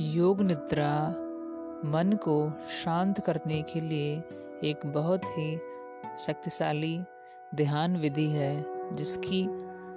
योग 0.00 0.40
निद्रा 0.40 1.08
मन 1.84 2.18
को 2.22 2.52
शांत 2.84 3.20
करने 3.20 3.62
के 3.62 3.80
लिए 3.80 4.22
एक 4.64 4.86
बहुत 4.86 5.24
ही 5.24 5.60
शक्तिशाली 6.18 7.00
ध्यान 7.54 7.96
विधि 7.96 8.26
है, 8.26 8.64
जिसकी 8.94 9.48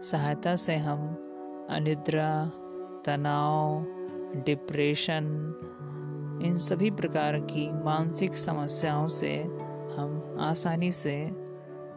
सहायता 0.01 0.55
से 0.55 0.75
हम 0.75 1.07
अनिद्रा, 1.69 2.51
तनाव, 3.05 3.85
डिप्रेशन, 4.45 5.23
इन 6.45 6.57
सभी 6.57 6.91
प्रकार 6.91 7.39
की 7.39 7.71
मानसिक 7.71 8.35
समस्याओं 8.35 9.07
से 9.07 9.43
हम 9.97 10.37
आसानी 10.39 10.91
से 10.91 11.45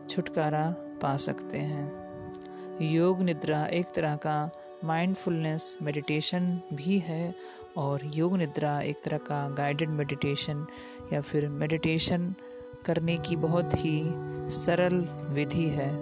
छुटकारा 0.09 0.75
पा 1.03 1.17
सकते 1.17 1.59
हैं। 1.59 2.05
योग 2.81 3.21
निद्रा 3.21 3.65
एक 3.65 3.87
तरह 3.95 4.17
का 4.17 4.51
माइंडफुलनेस 4.85 5.77
मेडिटेशन 5.83 6.61
भी 6.75 6.99
है 6.99 7.35
और 7.77 8.01
योग 8.15 8.37
निद्रा 8.37 8.81
एक 8.81 9.03
तरह 9.05 9.19
का 9.19 9.49
गाइडेड 9.49 9.91
मेडिटेशन 9.91 10.67
या 11.13 11.21
फिर 11.21 11.49
मेडिटेशन 11.49 12.35
करने 12.87 13.17
की 13.19 13.37
बहुत 13.37 13.75
ही 13.75 14.01
सरल 14.55 14.97
विधि 15.31 15.67
है। 15.69 15.93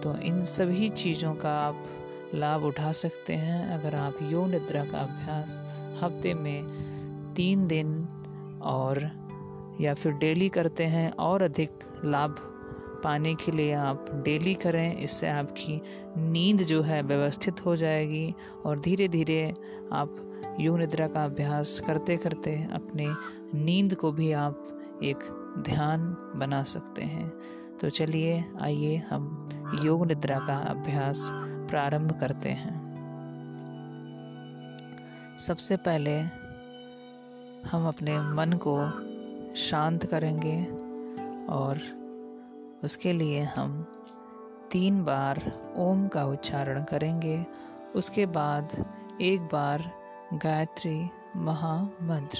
तो 0.00 0.16
इन 0.18 0.42
सभी 0.44 0.88
चीज़ों 0.88 1.34
का 1.34 1.52
आप 1.58 1.84
लाभ 2.34 2.64
उठा 2.64 2.92
सकते 2.92 3.34
हैं 3.34 3.64
अगर 3.78 3.94
आप 3.94 4.18
योग 4.22 4.48
निद्रा 4.48 4.84
का 4.84 4.98
अभ्यास 4.98 5.60
हफ़्ते 6.02 6.34
में 6.34 7.32
तीन 7.36 7.66
दिन 7.66 7.96
और 8.64 9.00
या 9.80 9.94
फिर 9.94 10.12
डेली 10.12 10.48
करते 10.48 10.84
हैं 10.84 11.10
और 11.12 11.42
अधिक 11.42 11.78
लाभ 12.04 12.36
पाने 13.04 13.34
के 13.34 13.52
लिए 13.52 13.72
आप 13.72 14.06
डेली 14.24 14.54
करें, 14.54 14.98
इससे 14.98 15.28
आपकी 15.28 15.80
नींद 16.16 16.62
जो 16.62 16.80
है 16.82 17.02
व्यवस्थित 17.02 17.64
हो 17.66 17.76
जाएगी 17.76 18.34
और 18.66 18.80
धीरे 18.80 19.08
धीरे 19.08 19.54
आप 19.92 20.16
योग 20.60 20.78
निद्रा 20.78 21.06
का 21.06 21.24
अभ्यास 21.24 21.80
करते 21.86 22.16
करते 22.16 22.68
अपने 22.72 23.06
नींद 23.58 23.94
को 23.94 24.12
भी 24.12 24.32
आप 24.32 24.64
एक 25.02 25.18
ध्यान 25.58 26.16
बना 26.36 26.62
सकते 26.62 27.02
हैं। 27.02 27.32
तो 27.80 27.90
चलिए, 27.90 28.44
आइए 28.60 28.96
हम 28.96 29.48
योग 29.82 30.06
निद्रा 30.06 30.38
का 30.38 30.58
अभ्यास 30.58 31.30
प्रारंभ 31.34 32.20
करते 32.20 32.48
हैं। 32.48 32.78
सबसे 35.38 35.76
पहले 35.76 36.20
हम 37.70 37.88
अपने 37.88 38.20
मन 38.20 38.52
को 38.52 38.90
शांत 39.54 40.06
करेंगे 40.06 40.64
और 41.46 41.80
उसके 42.84 43.12
लिए 43.12 43.40
हम 43.40 43.86
तीन 44.70 45.04
बार 45.04 45.52
ओम 45.76 46.08
का 46.08 46.24
उच्चारण 46.24 46.82
करेंगे। 46.82 47.46
उसके 47.94 48.26
बाद 48.26 48.84
एक 49.20 49.40
बार 49.40 49.97
गायत्री 50.34 51.10
महामंत्र। 51.36 52.38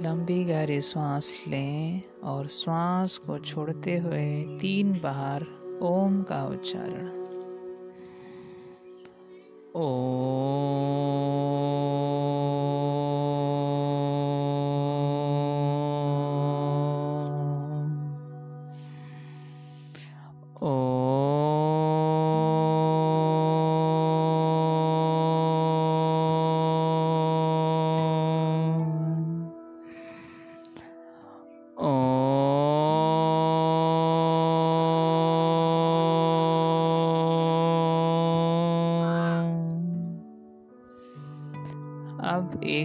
लंबी 0.00 0.44
गहरी 0.44 0.80
सांस 0.80 1.44
लें 1.48 2.02
और 2.24 2.46
श्वास 2.46 3.18
को 3.18 3.38
छोड़ते 3.38 3.98
हुए 3.98 4.58
तीन 4.58 4.92
बार 4.92 5.46
ओम 5.82 6.22
का 6.22 6.44
उच्चारण। 6.44 7.08
ओम। 9.76 11.29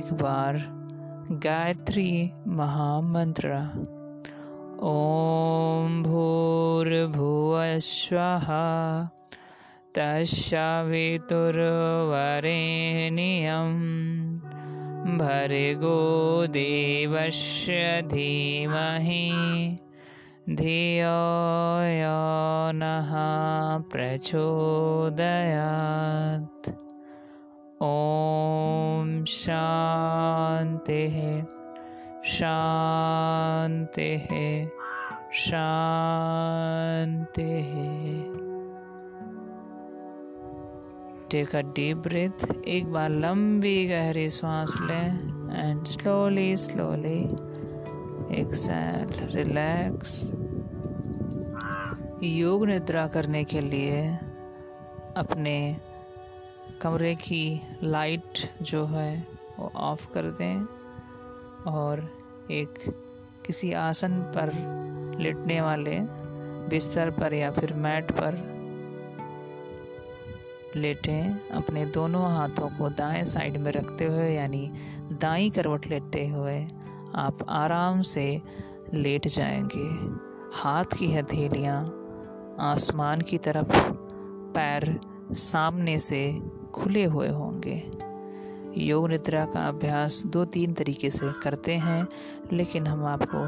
एक 0.05 0.13
बार 0.13 0.57
गायत्री 1.31 2.31
महामंत्र। 2.47 3.47
ॐ 4.83 6.03
भूर्भुवस्वः 6.03 7.17
तस्सवितुर्वरेण्यं 9.95 10.85
भर्गो 15.17 16.47
देवस्य 16.47 18.01
धीमहि। 18.05 19.31
धियो 20.49 21.21
यो 21.99 22.25
ॐ 27.75 29.07
शान्तिः 29.27 31.15
शान्तिः 32.33 34.27
शान्तिः 35.39 36.53
टेक 41.31 41.55
अ 41.55 41.61
डीप 41.75 41.97
ब्रीथ 41.97 42.45
एक 42.67 42.85
बार 42.91 43.09
लंबी 43.09 43.85
गहरी 43.87 44.29
सांस 44.29 44.77
लें 44.81 45.09
and 45.55 45.83
slowly 45.85 46.55
slowly 46.57 47.19
exhale 48.39 49.27
relax 49.35 50.13
yoga 52.23 52.65
nidra 52.67 53.05
करने 53.17 53.43
के 53.43 53.61
लिए 53.61 53.99
अपने 55.17 55.57
कमरे 56.81 57.15
की 57.15 57.61
लाइट 57.83 58.49
जो 58.61 58.85
है 58.85 59.27
वो 59.59 59.71
ऑफ़ 59.75 60.13
कर 60.13 60.23
दें 60.23 60.65
और 61.67 61.99
एक 62.51 62.73
किसी 63.45 63.73
आसन 63.73 64.19
पर 64.21 64.51
लेटने 65.19 65.61
वाले 65.61 65.99
बिस्तर 66.69 67.11
पर 67.11 67.33
या 67.33 67.51
फिर 67.51 67.73
मैट 67.73 68.11
पर 68.11 68.55
लेटें, 70.75 71.49
अपने 71.49 71.85
दोनों 71.85 72.31
हाथों 72.31 72.69
को 72.69 72.89
दाएँ 72.89 73.23
साइड 73.23 73.57
में 73.57 73.71
रखते 73.71 74.05
हुए, 74.05 74.35
यानी 74.35 74.71
दाई 75.11 75.49
करवट 75.49 75.87
लेटते 75.87 76.27
हुए 76.27 76.67
आप 77.15 77.45
आराम 77.49 78.01
से 78.01 78.41
लेट 78.93 79.27
जाएँगे। 79.27 79.87
हाथ 80.53 80.85
की 80.99 81.13
हथेलियाँ 81.13 82.01
आसमान 82.59 83.21
की 83.21 83.37
तरफ़ 83.37 83.91
पैर 84.55 84.99
सामने 85.31 85.99
से 85.99 86.37
खुले 86.75 87.03
हुए 87.03 87.29
होंगे। 87.29 87.91
योग 88.77 89.09
निद्रा 89.09 89.45
का 89.45 89.59
अभ्यास 89.59 90.23
दो 90.25 90.45
तीन 90.45 90.73
तरीके 90.73 91.09
से 91.09 91.31
करते 91.43 91.73
हैं, 91.73 92.07
लेकिन 92.53 92.87
हम 92.87 93.05
आपको 93.05 93.43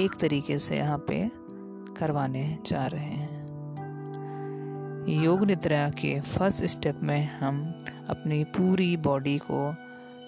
एक 0.00 0.14
तरीके 0.14 0.58
से 0.58 0.76
यहाँ 0.76 0.98
पे 0.98 1.30
करवाने 1.96 2.58
जा 2.66 2.86
रहे 2.86 3.04
हैं। 3.04 3.36
योग 5.24 5.44
निद्रा 5.44 5.90
के 5.90 6.20
फ़र्स्ट 6.20 6.64
स्टेप 6.64 7.00
में 7.02 7.28
हम 7.28 7.78
अपनी 8.08 8.44
पूरी 8.44 8.96
बॉडी 8.96 9.38
को, 9.38 9.74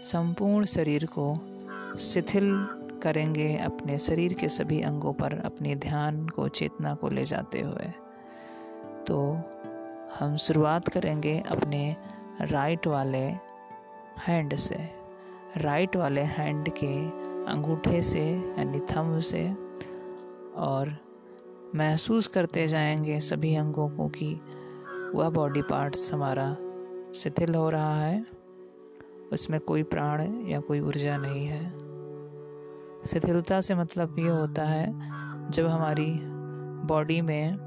संपूर्ण 0.01 0.67
शरीर 0.67 1.09
को 1.19 1.39
शिथिल 2.01 2.67
करेंगे 3.03 3.57
अपने 3.57 3.99
शरीर 3.99 4.33
के 4.33 4.49
सभी 4.49 4.81
अंगों 4.81 5.13
पर 5.13 5.39
अपने 5.39 5.75
ध्यान 5.77 6.29
को, 6.29 6.49
चेतना 6.49 6.95
को 6.95 7.09
ले 7.09 7.25
जाते 7.25 7.61
हुए। 7.61 7.93
तो 9.07 9.41
हम 10.21 10.37
शुरुआत 10.37 10.89
करेंगे 10.89 11.43
अपने 11.49 11.97
राइट 12.41 12.87
वाले 12.87 13.33
हैंड 14.27 14.55
से 14.55 14.91
राइट 15.57 15.97
वाले 15.97 16.21
हैंड 16.21 16.69
के 16.69 17.07
अंगूठे 17.51 18.03
से, 18.03 18.31
यानी 18.59 18.81
थंब 18.81 19.19
से, 19.19 19.53
और 20.57 20.97
महसूस 21.75 22.27
करते 22.27 22.67
जाएँगे 22.67 23.21
सभी 23.21 23.55
अंगों 23.55 23.89
को 23.91 24.09
कि 24.09 24.41
वह 25.15 25.31
बॉडी 25.31 25.63
पार्ट्स 25.63 26.13
हमारा 26.13 26.57
शिथिल 27.15 27.55
हो 27.55 27.71
रहा 27.71 28.01
है। 28.01 28.27
उसमें 29.33 29.61
कोई 29.61 29.83
प्राण 29.83 30.47
या 30.47 30.61
कोई 30.61 30.81
ऊर्जा 30.81 31.17
नहीं 31.17 31.47
है। 31.47 31.71
शिथिलता 33.07 33.61
से 33.61 33.75
मतलब 33.75 34.19
ये 34.19 34.29
होता 34.29 34.65
है, 34.65 34.87
जब 35.51 35.67
हमारी 35.67 36.21
बॉडी 36.85 37.21
में 37.21 37.59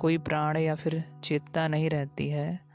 कोई 0.00 0.18
प्राण 0.18 0.56
या 0.56 0.74
फिर 0.74 1.04
चेतना 1.24 1.68
नहीं 1.68 1.90
रहती 1.90 2.28
है 2.28 2.67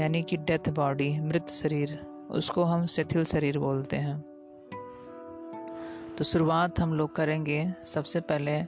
यानी 0.00 0.22
कि 0.22 0.36
डेथ 0.36 0.70
बॉडी 0.70 1.20
मृत 1.20 1.48
शरीर, 1.48 1.98
उसको 2.30 2.64
हम 2.64 2.86
शिथिल 2.86 3.24
शरीर 3.24 3.58
बोलते 3.58 3.96
हैं। 3.96 4.20
तो 6.18 6.24
शुरुआत 6.24 6.80
हम 6.80 6.94
लोग 6.94 7.16
करेंगे 7.16 7.74
सबसे 7.84 8.20
पहले 8.20 8.60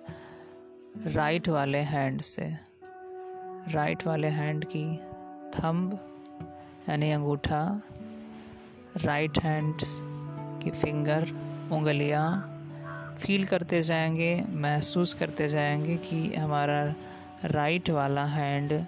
राइट 1.06 1.48
वाले 1.48 1.78
हैंड 1.78 2.20
से। 2.20 2.54
राइट 3.68 4.06
वाले 4.06 4.28
हैंड 4.28 4.64
की 4.64 4.96
थंब 5.50 5.98
यानी 6.88 7.10
अंगूठा 7.10 7.82
राइट 8.96 9.38
हैंड 9.42 9.74
की 10.62 10.70
फिंगर 10.70 11.22
उंगलियाँ 11.72 12.52
फील 13.18 13.46
करते 13.46 13.80
जाएँगे, 13.82 14.44
महसूस 14.48 15.14
करते 15.14 15.48
जाएँगे 15.48 15.96
कि 15.96 16.34
हमारा 16.34 16.94
राइट 17.44 17.90
वाला 17.90 18.24
हैंड 18.24 18.86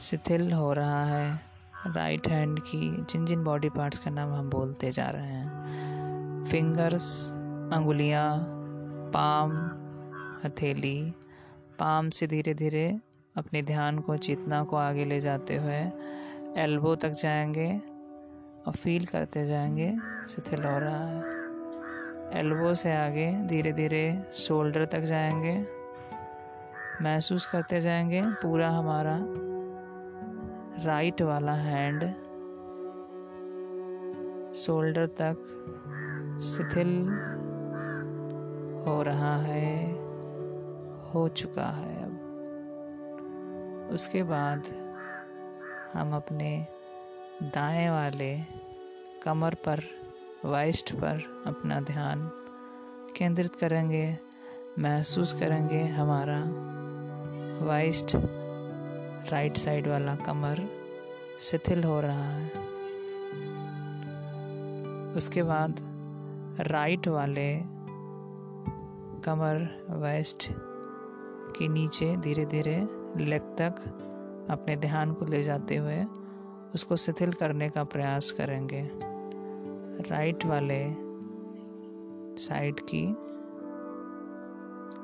शिथिल 0.00 0.52
हो 0.52 0.72
रहा 0.72 1.04
है। 1.04 1.40
राइट 1.86 2.28
हैंड 2.28 2.60
की 2.60 3.06
जिन 3.10 3.26
जिन 3.26 3.44
बॉडी 3.44 3.68
पार्ट्स 3.68 3.98
का 3.98 4.10
नाम 4.10 4.32
हम 4.34 4.50
बोलते 4.50 4.90
जा 4.92 5.10
रहे 5.10 5.26
हैं। 5.26 6.44
फिंगर्स 6.50 7.30
अंगुलियाँ 7.72 8.36
पाम 9.14 9.52
हथेली। 10.44 11.14
पाम 11.78 12.10
से 12.10 12.26
धीरे 12.26 12.54
धीरे 12.54 13.00
अपने 13.36 13.62
ध्यान 13.62 13.98
को, 13.98 14.16
चेतना 14.16 14.62
को 14.64 14.76
आगे 14.76 15.04
ले 15.04 15.20
जाते 15.20 15.56
हुए 15.56 15.80
एल्बो 16.62 16.94
तक 16.94 17.10
जाएँगे 17.10 17.70
और 18.66 18.72
फील 18.72 19.06
करते 19.06 19.46
जाएँगे, 19.46 19.96
शिथिल 20.28 20.64
हो 20.64 20.78
रहा 20.78 21.06
है। 21.06 22.38
एल्बो 22.40 22.74
से 22.74 22.92
आगे 22.92 23.32
धीरे 23.32 23.72
धीरे 23.72 24.30
शोल्डर 24.34 24.84
तक 24.84 25.00
जाएँगे। 25.00 25.58
महसूस 27.02 27.46
करते 27.46 27.80
जाएँगे, 27.80 28.22
पूरा 28.22 28.70
हमारा 28.70 29.18
राइट 30.84 31.22
वाला 31.22 31.52
हैंड, 31.52 32.00
शोल्डर 34.54 35.06
तक 35.06 35.36
शिथिल 36.42 37.08
हो 38.86 39.02
रहा 39.02 39.36
है, 39.36 39.92
हो 41.12 41.28
चुका 41.28 41.66
है 41.66 42.04
अब। 42.04 42.14
उसके 43.92 44.22
बाद 44.22 44.64
हम 45.94 46.14
अपने 46.14 46.66
दाएँ 47.42 47.88
वाले 47.90 48.38
कमर 49.22 49.54
पर 49.54 49.82
वाइस्ट 50.44 50.92
पर 50.94 51.44
अपना 51.46 51.80
ध्यान 51.80 52.30
केंद्रित 53.16 53.56
करेंगे, 53.56 54.18
महसूस 54.78 55.32
करेंगे 55.32 55.82
हमारा 55.82 56.40
वाइस्ट 57.66 58.16
राइट 59.32 59.56
साइड 59.56 59.86
वाला 59.86 60.14
कमर 60.16 60.68
शिथिल 61.38 61.84
हो 61.84 62.00
रहा 62.00 62.24
है। 62.24 62.50
उसके 65.16 65.42
बाद 65.42 65.76
राइट 66.60 67.08
वाले 67.08 67.58
कमर 69.22 69.86
वेस्ट 69.90 70.48
के 71.58 71.68
नीचे 71.68 72.16
धीरे 72.16 72.44
धीरे 72.44 72.88
लेग 73.16 73.42
तक 73.42 73.82
अपने 74.50 74.76
ध्यान 74.76 75.12
को 75.12 75.24
ले 75.24 75.42
जाते 75.42 75.76
हुए 75.76 76.04
उसको 76.74 76.96
शिथिल 76.96 77.32
करने 77.32 77.68
का 77.68 77.84
प्रयास 77.84 78.30
करेंगे। 78.30 78.90
राइट 80.10 80.44
वाले 80.44 80.84
साइड 82.42 82.80
की 82.80 83.16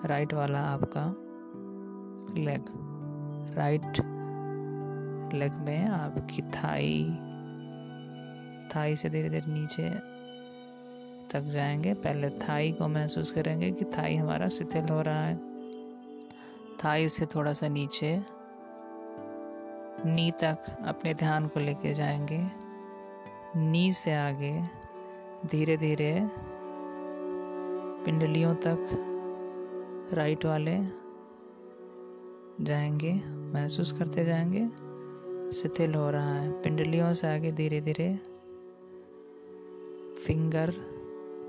राइट 0.08 0.34
वाला 0.34 0.60
आपका 0.60 1.04
लेग। 2.40 2.64
राइट 3.56 4.12
लेग 5.34 5.52
में 5.52 5.87
आपकी 5.87 6.43
थाई 6.43 7.05
थाई 8.75 8.96
से 8.96 9.08
धीरे 9.11 9.29
धीरे 9.29 9.52
नीचे 9.52 9.88
तक 11.31 11.40
जाएँगे। 11.40 11.94
पहले 11.94 12.31
थाई 12.31 12.73
को 12.73 12.88
महसूस 12.88 13.31
करेंगे 13.31 13.70
कि 13.70 13.84
थाई 13.84 14.17
हमारा 14.17 14.49
शिथिल 14.49 14.88
हो 14.88 15.00
रहा 15.02 15.25
है। 15.25 15.37
थाई 16.84 17.08
से 17.08 17.26
थोड़ा 17.26 17.52
सा 17.52 17.69
नीचे, 17.69 18.23
नी 20.06 20.31
तक 20.31 20.58
अपने 20.87 21.14
ध्यान 21.14 21.46
को 21.46 21.61
लेके 21.61 21.94
जाएँगे। 21.94 22.40
नी 23.56 23.93
से 23.93 24.14
आगे 24.14 24.52
धीरे 25.46 25.76
धीरे 25.76 26.28
पिंडलियों 28.05 28.55
तक 28.55 28.87
राइट 30.14 30.44
वाले 30.44 30.78
जाएँगे, 32.64 33.12
महसूस 33.55 33.93
करते 33.93 34.25
जाएँगे। 34.25 34.91
शिथिल 35.52 35.94
हो 35.94 36.10
रहा 36.10 36.34
है। 36.34 36.50
पिंडलियों 36.62 37.12
से 37.12 37.26
आगे 37.28 37.52
धीरे 37.52 37.81
धीरे 37.81 38.08
फिंगर 40.19 40.70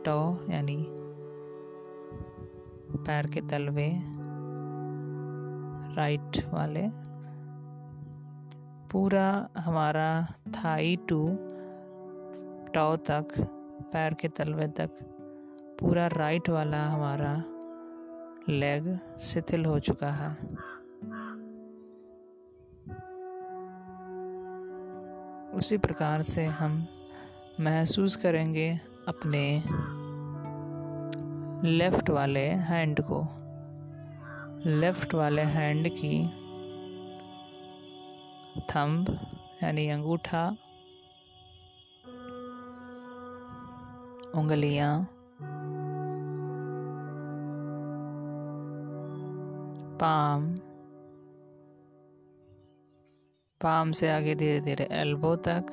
टो 0.05 0.17
यानी 0.49 0.75
पैर 2.97 3.27
के 3.27 3.41
तलवे 3.41 3.87
राइट 5.95 6.37
वाले। 6.53 6.87
पूरा 8.91 9.49
हमारा 9.57 10.09
थाई 10.47 10.95
टू 11.09 11.19
टो 12.73 12.95
तक, 12.95 13.27
पैर 13.93 14.13
के 14.13 14.27
तलवे 14.27 14.67
तक, 14.67 14.89
पूरा 15.79 16.07
राइट 16.07 16.49
वाला 16.49 16.83
हमारा 16.87 17.33
लेग 18.49 18.97
शिथिल 19.21 19.65
हो 19.65 19.79
चुका 19.79 20.11
है। 20.11 20.31
उसी 25.53 25.77
प्रकार 25.77 26.21
से 26.21 26.45
हम 26.45 26.87
महसूस 27.59 28.15
करेंगे 28.15 28.69
अपने 29.07 29.63
लेफ़्ट 31.69 32.09
वाले 32.09 32.45
हैंड 32.69 33.01
को। 33.01 33.19
लेफ़्ट 34.69 35.13
वाले 35.13 35.41
हैंड 35.41 35.89
की 35.89 36.25
थंब, 38.69 39.17
यानी 39.63 39.87
अंगूठा, 39.89 40.45
उंगलियाँ, 44.35 44.93
पाम 49.99 50.53
पाम 53.63 53.91
से 53.91 54.11
आगे 54.11 54.35
धीरे 54.35 54.61
धीरे 54.61 54.87
एल्बो 54.91 55.35
तक। 55.35 55.65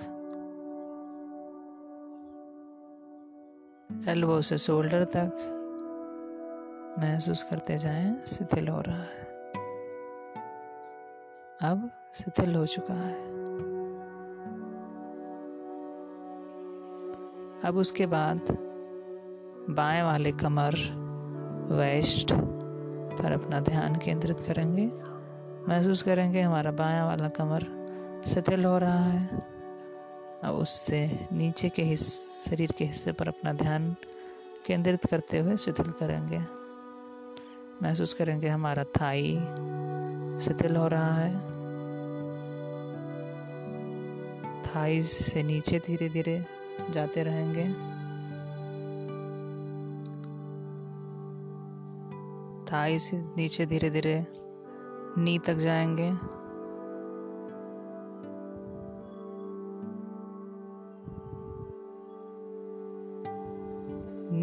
एल्बो 4.09 4.41
से 4.41 4.59
शोल्डर 4.59 5.05
तक। 5.05 5.57
महसूस 6.99 7.43
करते 7.43 7.79
जाएँ, 7.79 8.23
शिथिल 8.27 8.69
हो 8.69 8.81
रहा 8.81 9.03
है। 9.03 9.31
अब 11.63 11.91
शिथिल 12.15 12.55
हो 12.55 12.67
चुका 12.67 12.95
है। 12.95 13.29
अब 17.61 17.77
उसके 17.77 18.07
बाद 18.07 18.41
बाएँ 19.71 20.03
वाले 20.03 20.33
कमर 20.33 20.75
वेस्ट 21.73 22.33
पर 23.19 23.33
अपना 23.33 23.61
ध्यान 23.61 23.97
केंद्रित 23.97 24.41
करेंगे। 24.41 25.11
महसूस 25.69 26.03
करेंगे 26.03 26.41
हमारा 26.41 26.71
बायां 26.71 27.07
वाला 27.07 27.29
कमर 27.29 27.80
शिथिल 28.27 28.65
हो 28.65 28.79
रहा 28.79 29.05
है। 29.05 29.27
अब 30.45 30.55
उससे 30.55 31.29
नीचे 31.33 31.69
के 31.69 31.83
हिस्स 31.83 32.33
शरीर 32.51 32.73
के 32.73 32.85
हिस्से 32.85 33.13
पर 33.13 33.29
अपना 33.29 33.53
ध्यान 33.53 33.97
केंद्रित 34.67 35.07
करते 35.07 35.39
हुए 35.39 35.57
शिथिल 35.57 35.91
करेंगे। 35.91 36.41
महसूस 37.83 38.15
करेंगे 38.15 38.49
हमारा 38.49 38.85
थाई 38.85 39.35
शिथिल 40.41 40.77
हो 40.77 40.89
रहा 40.89 41.15
है। 41.15 41.51
थाई 44.63 45.03
से 45.03 45.43
नीचे 45.43 45.79
धीरे 45.79 46.09
धीरे 46.09 46.47
जाते 46.91 47.23
रहेंगे। 47.23 47.65
थाई 52.73 52.99
से 52.99 53.17
नीचे 53.37 53.67
धीरे 53.67 53.91
धीरे 53.91 54.27
नी 55.19 55.39
तक 55.39 55.55
जाएँगे। 55.55 56.40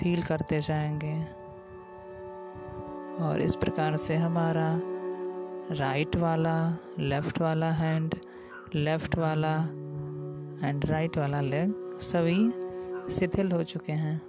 फील 0.00 0.22
करते 0.22 0.60
जाएँगे। 0.60 1.44
और 3.24 3.40
इस 3.40 3.56
प्रकार 3.56 3.96
से 3.96 4.16
हमारा 4.16 4.80
राइट 5.70 6.16
वाला 6.16 6.76
लेफ़्ट 6.98 7.40
वाला 7.40 7.70
हैंड 7.70 8.14
लेफ़्ट 8.74 9.16
वाला 9.16 9.56
एंड 10.68 10.86
राइट 10.86 11.18
वाला 11.18 11.40
लेग 11.40 11.96
सभी 11.96 12.50
शिथिल 13.10 13.52
हो 13.52 13.62
चुके 13.62 13.92
हैं। 13.92 14.22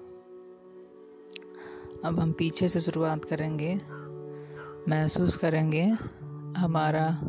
अब 2.05 2.19
हम 2.19 2.31
पीछे 2.31 2.67
से 2.67 2.79
शुरुआत 2.79 3.25
करेंगे। 3.25 3.81
महसूस 4.89 5.35
करेंगे 5.35 5.83
हमारा 6.57 7.19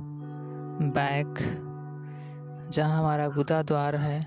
बैक 0.82 1.34
जहाँ 2.72 2.98
हमारा 2.98 3.28
गुदा 3.28 3.62
द्वार 3.62 3.96
है 3.96 4.26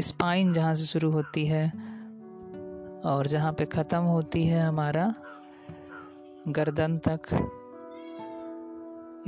स्पाइन 0.00 0.52
जहाँ 0.52 0.74
से 0.74 0.84
शुरू 0.84 1.10
होती 1.10 1.46
है 1.46 1.72
और 3.04 3.26
जहाँ 3.26 3.52
पे 3.52 3.64
ख़त्म 3.66 3.98
होती 3.98 4.46
है 4.46 4.60
हमारा 4.60 5.14
गर्दन 6.48 6.98
तक 6.98 7.20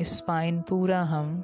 स्पाइन 0.00 0.60
पूरा 0.62 1.02
हम 1.02 1.42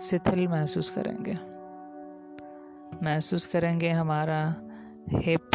शिथिल 0.00 0.48
महसूस 0.48 0.90
करेंगे। 0.90 1.34
महसूस 3.04 3.46
करेंगे 3.46 3.90
हमारा 3.90 4.54
हिप 5.08 5.50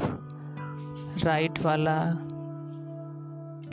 राइट 1.23 1.59
वाला 1.59 1.97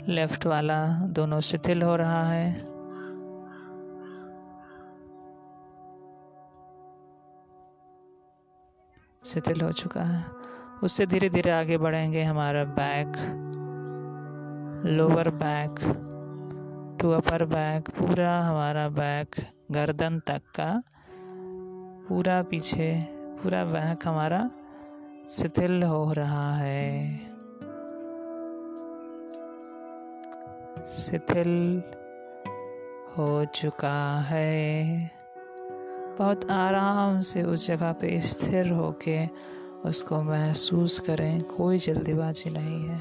लेफ़्ट 0.07 0.45
वाला 0.45 0.87
दोनों 1.07 1.39
शिथिल 1.39 1.81
हो 1.81 1.95
रहा 1.95 2.23
है। 2.23 2.70
शिथिल 9.25 9.61
हो 9.61 9.71
चुका 9.71 10.01
है। 10.01 10.25
उससे 10.83 11.05
धीरे 11.05 11.29
धीरे 11.29 11.51
आगे 11.51 11.77
बढ़ेंगे 11.77 12.23
हमारा 12.23 12.63
back 12.63 13.17
lower 14.85 15.29
back 15.29 15.75
to 17.01 17.11
upper 17.11 17.45
back 17.45 17.89
पूरा 17.89 18.39
हमारा 18.39 18.89
बैक 18.89 19.35
गर्दन 19.71 20.19
तक 20.19 20.41
का, 20.55 20.83
पूरा 22.09 22.41
पीछे, 22.41 23.07
पूरा 23.11 23.65
बैक 23.65 24.07
हमारा 24.07 24.49
शिथिल 25.29 25.83
हो 25.83 26.13
रहा 26.13 26.55
है। 26.55 27.17
शिथिल 30.85 31.83
हो 33.17 33.45
चुका 33.45 34.19
है। 34.19 35.20
बहुत 36.17 36.51
आराम 36.51 37.21
से 37.21 37.43
उस 37.43 37.67
जगह 37.67 37.91
पे 37.91 38.19
स्थिर 38.19 38.71
होके 38.71 39.25
उसको 39.85 40.21
महसूस 40.21 40.99
करें, 40.99 41.41
कोई 41.41 41.77
जल्दीबाजी 41.77 42.49
नहीं 42.49 42.85
है। 42.85 42.99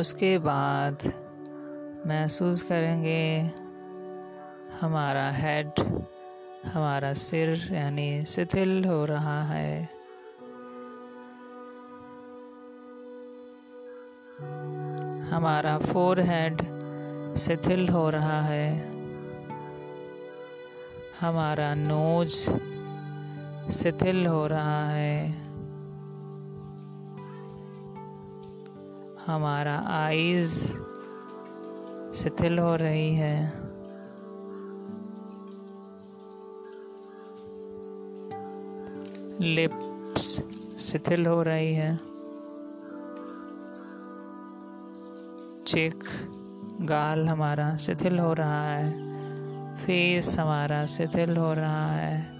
उसके 0.00 0.38
बाद 0.38 1.12
महसूस 2.06 2.62
करेंगे 2.62 3.50
हमारा 4.80 5.30
हेड 5.30 5.70
हमारा 6.66 7.12
सिर 7.12 7.68
यानी 7.72 8.24
शिथिल 8.24 8.84
हो 8.84 9.04
रहा 9.04 9.42
है। 9.42 9.88
हमारा 15.30 15.78
फोर 15.78 16.20
हेड 16.20 16.75
शिथिल 17.36 17.88
हो 17.88 18.10
रहा 18.10 18.40
है। 18.42 18.90
हमारा 21.20 21.74
नोज़ 21.74 22.50
शिथिल 23.72 24.26
हो 24.26 24.46
रहा 24.46 24.88
है। 24.88 25.30
हमारा 29.26 29.82
आईज 29.86 30.50
शिथिल 32.14 32.58
हो 32.58 32.76
रही 32.76 33.14
है। 33.14 33.52
लिप्स 39.40 40.44
शिथिल 40.78 41.26
हो 41.26 41.42
रही 41.42 41.74
है। 41.74 41.96
चेक 45.66 46.04
गाल 46.80 47.28
हमारा 47.28 47.76
शिथिल 47.76 48.18
हो 48.18 48.32
रहा 48.32 48.70
है, 48.70 49.74
फेस 49.76 50.38
हमारा 50.38 50.84
शिथिल 50.86 51.36
हो 51.36 51.52
रहा 51.52 51.86
है। 51.86 52.38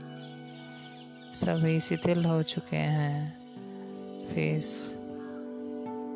सभी 1.33 1.81
शिथिल 1.81 2.25
हो 2.25 2.43
चुके 2.43 2.77
हैं, 2.77 3.27
फेस, 4.27 4.99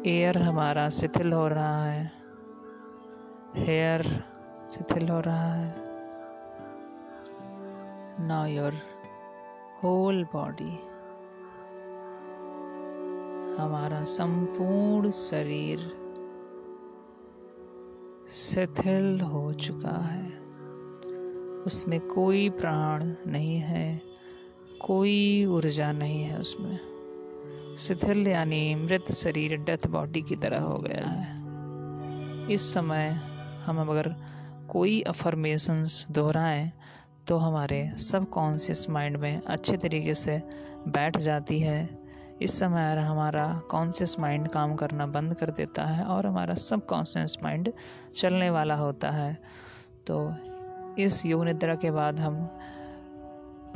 एयर 0.07 0.39
हमारा 0.39 0.89
शिथिल 0.89 1.33
हो 1.33 1.49
रहा 1.49 1.85
है, 1.85 2.13
हेयर 3.55 4.03
शिथिल 4.71 5.09
हो 5.09 5.21
रहा 5.21 5.53
है। 5.55 5.75
नाउ 8.27 8.47
योर 8.47 8.75
होल 9.85 10.25
बॉडी 10.25 10.79
हमारा 13.63 14.05
संपूर्ण 14.05 15.11
शरीर 15.11 16.00
शिथिल 18.31 19.21
हो 19.21 19.53
चुका 19.53 19.99
है। 19.99 20.27
उसमें 21.63 22.01
कोई 22.01 22.51
प्राण 22.51 23.15
नहीं 23.27 23.57
है, 23.57 24.03
कोई 24.81 25.45
ऊर्जा 25.45 25.93
नहीं 25.93 26.23
है 26.23 26.39
उसमें। 26.39 26.79
शिथिल 27.79 28.29
यानी 28.29 28.75
मृत 28.75 29.13
शरीर 29.13 29.57
डेथ 29.57 29.87
बॉडी 29.87 30.23
की 30.23 30.37
तरह 30.37 30.61
हो 30.61 30.79
गया 30.79 31.07
है। 31.07 31.37
इस 32.53 32.75
समय 32.75 33.09
हम 33.65 33.91
अगर 33.91 34.15
कोई 34.69 35.01
अफर्मेशंस 35.01 36.07
दोहराएँ 36.11 36.73
तो 37.29 37.37
हमारे 37.37 37.93
सब 37.97 38.31
कॉन्शियस 38.31 38.91
माइंड 38.91 39.17
में 39.17 39.43
अच्छे 39.43 39.77
तरीके 39.77 40.15
से 40.15 40.43
बैठ 40.89 41.17
जाती 41.17 41.61
है 41.61 42.00
इस 42.43 42.59
समय 42.59 42.97
हमारा 42.97 43.61
कॉन्शियस 43.71 44.19
माइंड 44.21 44.49
काम 44.49 44.75
करना 44.75 45.07
बंद 45.07 45.35
कर 45.35 45.51
देता 45.51 45.85
है 45.85 46.05
और 46.05 46.27
हमारा 46.27 46.55
सब 46.55 46.87
कॉन्शियस 46.87 47.37
माइंड 47.43 47.73
चलने 48.15 48.51
वाला 48.51 48.75
होता 48.75 49.11
है। 49.11 49.39
तो 50.07 50.35
इस 50.99 51.27
योग 51.27 51.45
निद्रा 51.45 51.75
के 51.75 51.91
बाद 51.91 52.21
हम 52.21 52.51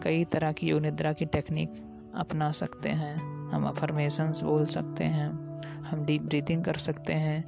कई 0.02 0.25
तरह 0.25 0.52
की 0.52 0.68
योग 0.68 0.80
निद्रा 0.80 1.12
की 1.12 1.25
टेक्निक 1.25 1.73
अपना 2.14 2.50
सकते 2.50 2.88
हैं। 2.88 3.16
हम 3.50 3.66
अफर्मेशंस 3.68 4.42
बोल 4.42 4.66
सकते 4.66 5.04
हैं, 5.04 5.28
हम 5.83 6.04
डीप 6.04 6.23
ब्रीदिंग 6.23 6.64
कर 6.64 6.76
सकते 6.76 7.12
हैं 7.12 7.44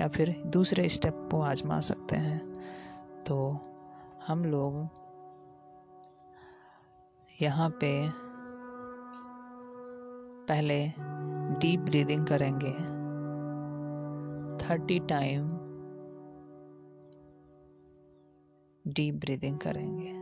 या 0.00 0.08
फिर 0.08 0.42
दूसरे 0.46 0.88
स्टेप 0.88 1.28
को 1.30 1.40
आजमा 1.40 1.80
सकते 1.80 2.16
हैं। 2.16 2.38
तो 3.26 3.58
हम 4.26 4.44
लोग 4.44 4.88
यहाँ 7.42 7.70
पे 7.70 8.08
पहले 10.50 10.92
डीप 11.58 11.80
ब्रीदिंग 11.80 12.26
करेंगे. 12.26 13.00
थर्टी 14.66 14.98
टाइम 14.98 15.48
डीप 18.86 19.14
ब्रीदिंग 19.14 19.58
करेंगे. 19.58 20.20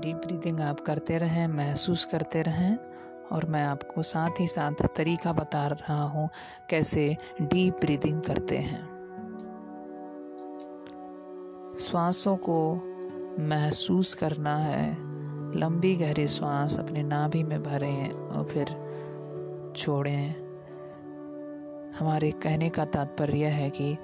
डीप 0.00 0.16
ब्रीदिंग 0.16 0.60
आप 0.60 0.80
करते 0.80 1.18
रहें, 1.18 1.48
महसूस 1.48 2.04
करते 2.04 2.42
रहें 2.42 2.76
और 3.32 3.46
मैं 3.46 3.64
आपको 3.64 4.02
साथ 4.02 4.40
ही 4.40 4.46
साथ 4.46 4.86
तरीका 4.96 5.32
बता 5.32 5.66
रहा 5.66 6.02
हूँ 6.02 6.28
कैसे 6.70 7.16
डीप 7.42 7.76
ब्रीदिंग 7.80 8.22
करते 8.22 8.58
हैं. 8.58 8.92
श्वासों 11.78 12.36
को 12.36 12.91
महसूस 13.38 14.14
करना 14.14 14.56
है। 14.56 14.96
लंबी 15.58 15.96
गहरी 15.96 16.26
सांस 16.26 16.78
अपने 16.78 17.02
नाभि 17.02 17.42
में 17.42 17.62
भरें 17.62 18.10
और 18.10 18.44
फिर 18.44 18.66
छोड़ें। 19.76 20.30
हमारे 21.98 22.30
कहने 22.30 22.68
का 22.68 22.84
तात्पर्य 22.84 23.46
है 23.46 23.70
कि 23.70 23.96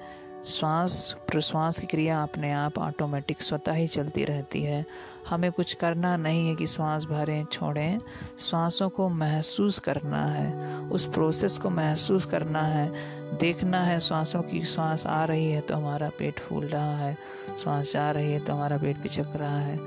श्वास, 0.45 1.17
प्रश्वास 1.27 1.79
की 1.79 1.87
क्रिया 1.87 2.23
अपने 2.23 2.51
आप 2.51 2.77
ऑटोमेटिक 2.77 3.41
स्वतः 3.41 3.73
ही 3.73 3.87
चलती 3.87 4.25
रहती 4.25 4.63
है। 4.63 4.85
हमें 5.29 5.51
कुछ 5.51 5.73
करना 5.73 6.17
नहीं 6.17 6.49
है 6.49 6.55
कि 6.55 6.67
श्वास 6.67 7.05
भरें, 7.05 7.45
छोड़ें। 7.45 7.99
श्वासों 8.39 8.89
को 8.89 9.09
महसूस 9.09 9.79
करना 9.79 10.25
है। 10.25 10.79
उस 10.89 11.05
प्रोसेस 11.05 11.57
को 11.57 11.69
महसूस 11.69 12.25
करना 12.25 12.59
है। 12.59 12.93
देखना 13.37 13.81
है 13.81 13.99
श्वासों 13.99 14.41
की 14.41 14.63
श्वास 14.63 15.07
आ 15.07 15.25
रही 15.25 15.51
है 15.51 15.61
तो 15.61 15.75
हमारा 15.75 16.09
पेट 16.19 16.39
फूल 16.39 16.65
रहा 16.65 16.97
है। 16.97 17.17
श्वास 17.63 17.93
जा 17.93 18.11
रही 18.11 18.31
है 18.31 18.39
तो 18.39 18.53
हमारा 18.53 18.77
पेट 18.77 19.03
पिचक 19.03 19.27
रहा 19.35 19.59
है। 19.59 19.77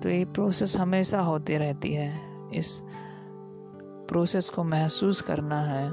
तो 0.00 0.08
ये 0.08 0.24
प्रोसेस 0.24 0.76
हमेशा 0.76 1.20
होती 1.20 1.56
रहती 1.56 1.94
है। 1.94 2.20
इस 2.54 2.80
प्रोसेस 4.08 4.48
को 4.48 4.64
महसूस 4.64 5.20
करना 5.20 5.60
है। 5.60 5.92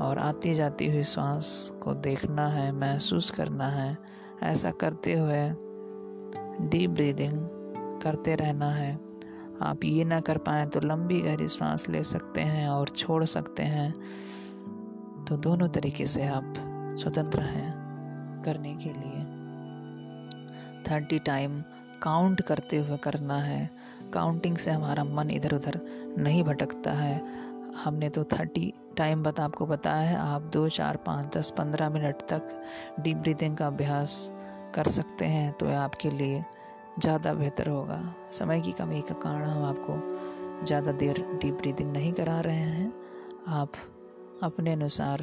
और 0.00 0.18
आती 0.18 0.54
जाती 0.54 0.86
हुई 0.86 1.02
सांस 1.02 1.72
को 1.82 1.94
देखना 1.94 2.48
है, 2.48 2.72
महसूस 2.72 3.30
करना 3.30 3.66
है। 3.66 3.98
ऐसा 4.42 4.70
करते 4.70 5.18
हुए 5.18 5.48
डीप 6.68 6.90
ब्रीदिंग 6.90 7.48
करते 8.02 8.34
रहना 8.34 8.70
है। 8.70 8.98
आप 9.62 9.84
ये 9.84 10.04
ना 10.04 10.20
कर 10.20 10.38
पाए 10.38 10.66
तो 10.66 10.80
लंबी 10.80 11.20
गहरी 11.20 11.48
सांस 11.48 11.88
ले 11.88 12.04
सकते 12.04 12.40
हैं 12.40 12.68
और 12.68 12.88
छोड़ 12.88 13.24
सकते 13.24 13.62
हैं। 13.62 13.94
तो 15.24 15.36
दोनों 15.36 15.68
तरीके 15.68 16.06
से 16.06 16.26
आप 16.26 16.54
स्वतंत्र 17.00 17.40
हैं 17.40 17.72
करने 18.44 18.74
के 18.74 18.88
लिए। 18.88 19.24
थर्टी 20.90 21.18
टाइम 21.18 21.62
काउंट 22.02 22.40
करते 22.40 22.78
हुए 22.78 22.96
करना 22.96 23.34
है। 23.34 23.70
काउंटिंग 24.12 24.56
से 24.56 24.70
हमारा 24.70 25.04
मन 25.04 25.30
इधर 25.30 25.54
उधर 25.54 25.80
नहीं 26.18 26.42
भटकता 26.42 26.92
है। 26.92 27.22
हमने 27.84 28.08
तो 28.08 28.24
थर्टी 28.24 28.74
टाइम 28.96 29.22
बता 29.22 29.44
आपको 29.44 29.66
बताया 29.66 30.00
है, 30.00 30.16
आप 30.16 30.42
दो, 30.42 30.68
चार, 30.68 30.96
पाँच, 30.96 31.26
दस, 31.36 31.50
पंद्रह 31.58 31.90
मिनट 31.90 32.22
तक 32.30 32.48
डीप 33.00 33.16
ब्रीदिंग 33.16 33.56
का 33.56 33.66
अभ्यास 33.66 34.30
कर 34.74 34.88
सकते 34.90 35.24
हैं 35.24 35.52
तो 35.52 35.66
यह 35.66 35.80
आपके 35.80 36.10
लिए 36.10 36.44
ज़्यादा 37.00 37.32
बेहतर 37.34 37.68
होगा। 37.68 38.02
समय 38.32 38.60
की 38.60 38.72
कमी 38.72 39.00
का 39.02 39.14
कारण 39.20 39.44
हम 39.44 39.64
आपको 39.64 40.66
ज़्यादा 40.66 40.92
देर 40.92 41.24
डीप 41.42 41.54
ब्रीदिंग 41.54 41.92
नहीं 41.92 42.12
करा 42.12 42.40
रहे 42.40 42.56
हैं। 42.56 42.92
आप 43.48 43.72
अपने 44.42 44.72
अनुसार 44.72 45.22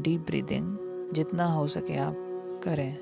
डीप 0.00 0.20
ब्रीदिंग 0.20 1.12
जितना 1.14 1.46
हो 1.46 1.66
सके 1.68 1.96
आप 1.96 2.14
करें। 2.64 2.92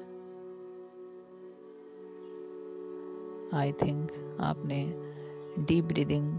आई 3.54 3.72
थिंक 3.82 4.12
आपने 4.40 4.84
डीप 5.58 5.84
ब्रीदिंग 5.84 6.38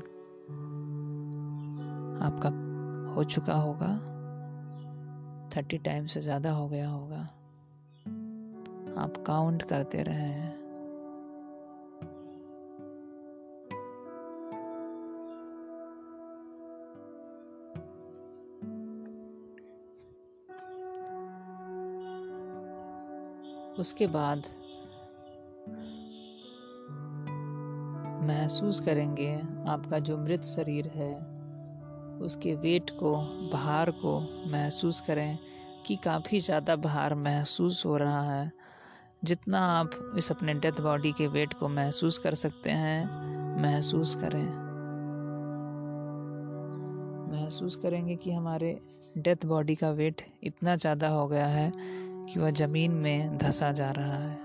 आपका 2.21 2.49
हो 3.13 3.23
चुका 3.23 3.53
होगा। 3.53 3.97
थर्टी 5.55 5.77
टाइम 5.77 6.05
से 6.05 6.21
ज़्यादा 6.21 6.51
हो 6.51 6.67
गया 6.67 6.89
होगा। 6.89 7.21
आप 9.03 9.23
काउंट 9.27 9.63
करते 9.63 10.03
रहे। 10.03 10.15
हैं 10.15 10.63
उसके 23.79 24.07
बाद 24.07 24.43
महसूस 28.23 28.79
करेंगे 28.79 29.35
आपका 29.67 29.99
जो 29.99 30.17
मृत 30.17 30.41
शरीर 30.41 30.87
है 30.87 31.32
उसके 32.23 32.53
वेट 32.55 32.89
को, 32.89 33.15
भार 33.53 33.91
को 33.91 34.19
महसूस 34.51 35.01
करें 35.01 35.37
कि 35.87 35.95
काफ़ी 35.95 36.39
ज़्यादा 36.39 36.75
भार 36.75 37.15
महसूस 37.15 37.85
हो 37.85 37.97
रहा 37.97 38.21
है। 38.21 38.51
जितना 39.23 39.59
आप 39.59 40.13
इस 40.17 40.31
अपने 40.31 40.53
डेथ 40.53 40.81
बॉडी 40.81 41.11
के 41.11 41.27
वेट 41.27 41.53
को 41.53 41.67
महसूस 41.67 42.17
कर 42.17 42.33
सकते 42.33 42.69
हैं, 42.69 43.61
महसूस 43.61 44.15
करें। 44.15 44.45
महसूस 47.33 47.75
करेंगे 47.75 48.15
कि 48.15 48.31
हमारे 48.31 48.79
डेथ 49.17 49.45
बॉडी 49.45 49.75
का 49.75 49.89
वेट 49.91 50.21
इतना 50.43 50.75
ज़्यादा 50.75 51.07
हो 51.07 51.27
गया 51.27 51.45
है 51.45 51.71
कि 51.75 52.39
वह 52.39 52.51
ज़मीन 52.51 52.91
में 52.91 53.37
धंसा 53.37 53.71
जा 53.71 53.91
रहा 53.91 54.17
है। 54.17 54.41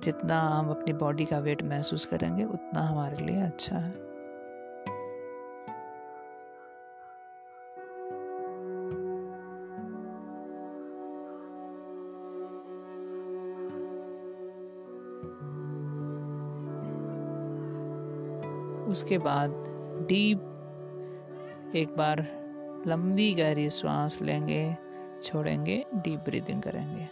जितना 0.00 0.40
हम 0.40 0.70
अपनी 0.70 0.92
बॉडी 0.92 1.24
का 1.24 1.38
वेट 1.38 1.62
महसूस 1.62 2.04
करेंगे, 2.04 2.44
उतना 2.44 2.80
हमारे 2.80 3.26
लिए 3.26 3.40
अच्छा 3.42 3.76
है। 3.76 4.11
उसके 18.88 19.18
बाद 19.18 19.50
डीप 20.08 20.48
एक 21.76 21.88
बार 21.96 22.42
लंबी 22.86 23.34
गहरी 23.34 23.70
श्वास 23.70 24.22
लेंगे, 24.22 24.76
छोड़ेंगे, 25.22 25.84
डीप 25.94 26.20
ब्रीदिंग 26.20 26.62
करेंगे। 26.62 27.08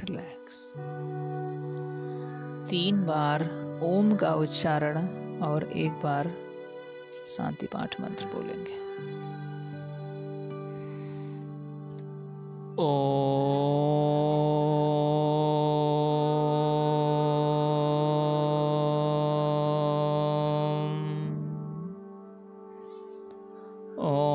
रिलैक्स। 0.00 0.74
तीन 2.70 3.06
बार 3.06 3.42
ओम 3.82 4.16
का 4.16 4.34
उच्चारण 4.34 4.96
और 5.42 5.64
एक 5.64 5.92
बार 5.92 6.32
शांति 7.26 7.66
पाठ 7.66 8.00
मंत्र 8.00 8.26
बोलेंगे। 8.26 8.82
ओ 12.78 13.91
शांति 23.98 24.31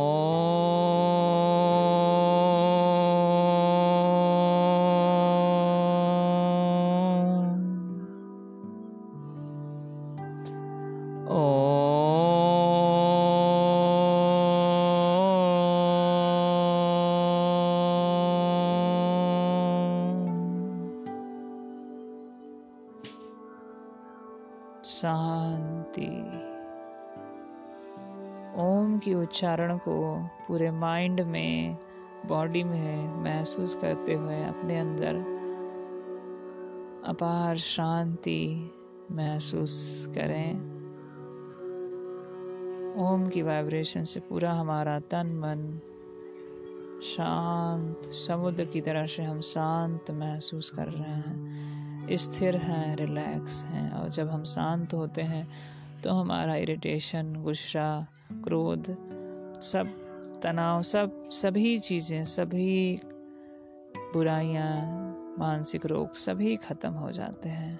की 29.08 29.14
उच्चारण 29.14 29.78
को 29.78 30.24
पूरे 30.48 30.72
माइंड 30.72 31.22
में 31.22 31.78
बॉडी 32.26 32.64
में 32.64 33.24
महसूस 33.24 33.76
करते 33.76 34.14
हुए 34.14 34.44
अपने 34.44 34.80
अंदर 34.80 35.16
अपार 37.06 37.58
शांति 37.58 38.72
महसूस 39.12 40.06
करें। 40.16 40.54
ओम 42.98 43.28
की 43.28 43.42
वाइब्रेशन 43.42 44.04
से 44.04 44.20
पूरा 44.20 44.54
हमारा 44.54 45.00
तन, 45.00 45.28
मन 45.28 45.80
शांत, 47.04 48.02
समुद्र 48.04 48.66
की 48.66 48.82
तरह 48.82 49.06
से 49.06 49.24
हम 49.24 49.42
शांत 49.42 50.12
महसूस 50.12 50.70
कर 50.70 50.86
रहे 50.86 51.14
हैं। 51.14 52.08
स्थिर 52.12 52.58
हैं 52.58 52.96
रिलैक्स 52.96 53.66
हैं 53.66 53.92
और 53.92 54.10
जब 54.10 54.30
हम 54.30 54.44
शांत 54.44 54.94
होते 54.94 55.22
हैं 55.22 55.48
तो 56.04 56.12
हमारा 56.12 56.56
इरिटेशन 56.56 57.34
गुस्सा, 57.34 58.08
क्रोध, 58.44 58.84
सब 59.62 59.88
तनाव, 60.44 60.82
सब, 60.82 61.30
सभी 61.30 61.80
चीज़ें, 61.80 62.24
सभी 62.26 63.02
बुराइयाँ, 64.14 64.74
मानसिक 65.40 65.86
रोग 65.86 66.14
सभी 66.14 66.56
खत्म 66.56 66.92
हो 66.92 67.12
जाते 67.12 67.50
हैं। 67.50 67.80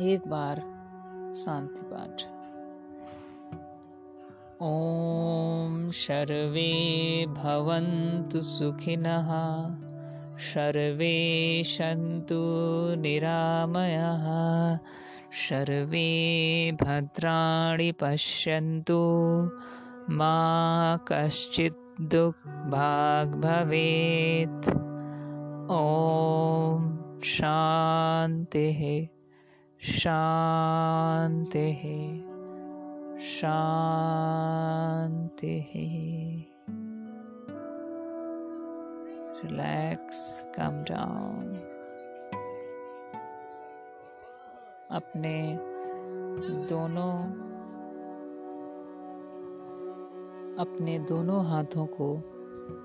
एक 0.00 0.28
बार 0.28 0.60
शांति 1.34 1.82
पाठ 1.82 2.22
ओम 4.62 5.90
शर्वे 5.90 7.26
भवन्तु 7.26 8.40
सुखिनः 8.40 9.28
सर्वे 10.38 11.62
सन्तु 11.66 12.38
निरामयः। 13.00 14.24
सर्वे 15.32 16.72
भद्राणि 16.72 17.92
पश्यन्तु। 17.92 19.50
मा 20.10 20.98
कश्चित् 21.08 22.00
दुःखभाग् 22.00 23.40
भवेत्। 23.40 24.70
ॐ 25.70 26.98
शान्तिः 27.24 29.08
शान्तिः 29.82 32.20
शान्तिः। 33.20 35.88
Relax, 39.44 39.98
come 40.58 40.84
down. 40.84 41.67
अपने 44.90 45.58
दोनों 46.68 47.12
अपने 50.58 50.98
दोनों 50.98 51.44
हाथों 51.46 51.86
को 51.86 52.22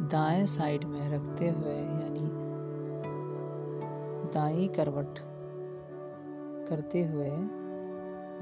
दाएँ 0.02 0.46
साइड 0.46 0.84
में 0.84 1.10
रखते 1.12 1.50
हुए, 1.50 1.76
यानी 1.76 2.28
दाई 4.34 4.68
करवट 4.68 5.20
करते 6.70 7.04
हुए 7.04 7.30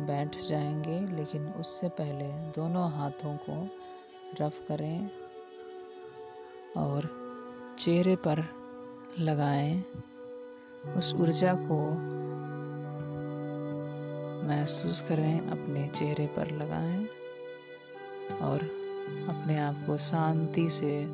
बैठ 0.06 0.38
जाएँगे, 0.50 1.16
लेकिन 1.16 1.48
उससे 1.48 1.90
पहले 1.90 2.28
दोनों 2.28 2.92
हाथों 2.92 3.38
को 3.50 3.70
रफ 4.42 4.60
करें 4.68 5.10
और 6.78 7.10
चेहरे 7.80 8.16
पर 8.16 8.44
लगाएँ। 9.20 9.84
उस 10.98 11.16
ऊर्जा 11.16 11.54
को 11.54 11.78
महसूस 14.52 15.02
करें, 15.02 15.48
अपने 15.48 15.88
चेहरे 15.88 16.28
पर 16.28 16.52
लगाएँ 16.52 17.06
और 18.42 18.60
अपने 19.30 19.60
आप 19.60 19.76
को 19.88 19.98
शांति 19.98 20.70
से, 20.70 21.06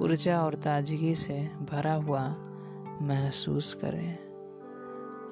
ऊर्जा 0.00 0.42
और 0.42 0.54
ताजगी 0.54 1.14
से 1.14 1.50
भरा 1.70 1.94
हुआ 1.94 2.34
महसूस 3.02 3.74
करें 3.74 4.12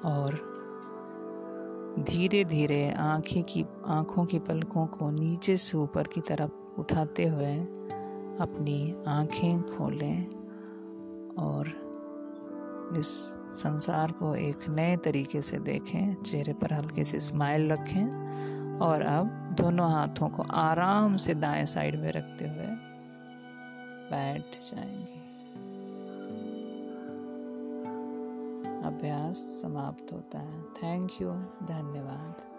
और 0.01 0.55
धीरे 1.99 2.45
धीरे 2.45 2.91
आँखें 2.91 3.43
की, 3.43 3.65
आँखों 3.85 4.25
की 4.25 4.39
पलकों 4.39 4.87
को 4.87 5.11
नीचे 5.11 5.57
से 5.57 5.77
ऊपर 5.77 6.03
की 6.03 6.21
तरफ़ 6.21 6.79
उठाते 6.79 7.27
हुए 7.27 7.55
अपनी 8.39 8.95
आँखें 9.07 9.61
खोलें 9.61 10.27
और 11.35 11.84
इस 12.97 13.07
संसार 13.53 14.11
को 14.11 14.35
एक 14.35 14.59
नए 14.69 14.97
तरीके 14.97 15.41
से 15.41 15.57
देखें, 15.57 16.23
चेहरे 16.23 16.53
पर 16.53 16.73
हल्के 16.73 17.03
से 17.03 17.19
स्माइल 17.19 17.71
रखें 17.71 18.05
और 18.79 19.01
अब 19.01 19.55
दोनों 19.57 19.91
हाथों 19.91 20.29
को 20.29 20.43
आराम 20.43 21.17
से 21.17 21.33
दाएँ 21.33 21.65
साइड 21.65 21.99
में 21.99 22.11
रखते 22.11 22.45
हुए 22.45 22.67
बैठ 24.11 24.41
जाएँगे। 24.41 25.25
अभ्यास 28.87 29.37
समाप्त 29.37 30.13
होता 30.13 30.39
है। 30.39 30.61
थैंक 30.61 31.11
यू 31.21 31.29
धन्यवाद। 31.63 32.54